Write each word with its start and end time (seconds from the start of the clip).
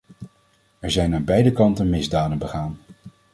Er 0.79 0.91
zijn 0.91 1.13
aan 1.15 1.23
beide 1.25 1.51
kanten 1.51 1.89
misdaden 1.89 2.37
begaan. 2.37 2.79